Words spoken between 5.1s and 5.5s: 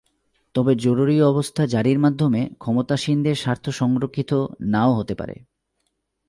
পারে।